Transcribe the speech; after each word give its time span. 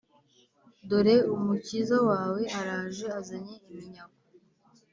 «dore 0.89 1.15
umukiza 1.35 1.97
wawe 2.09 2.41
araje, 2.59 3.05
azanye 3.19 3.55
iminyago, 3.69 4.19